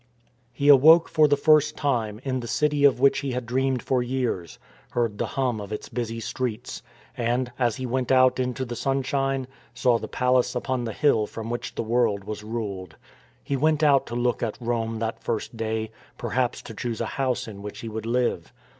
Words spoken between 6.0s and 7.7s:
streets, and,